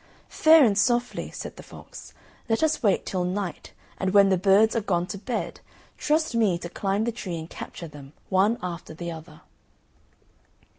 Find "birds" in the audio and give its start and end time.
4.35-4.75